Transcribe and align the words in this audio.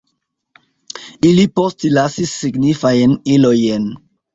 Ili 1.29 1.45
postlasis 1.61 2.35
signifajn 2.41 3.19
ilojn. 3.39 3.93